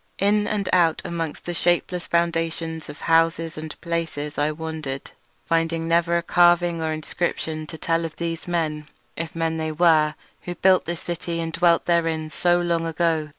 [0.17, 5.11] In and out amongst the shapeless foundations of houses and palaces I wandered,
[5.45, 10.15] finding never a carving or inscription to tell of those men, if men they were,
[10.41, 13.29] who built the city and dwelt therein so long ago.